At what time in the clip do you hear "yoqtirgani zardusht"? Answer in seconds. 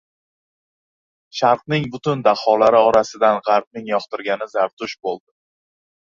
3.93-5.03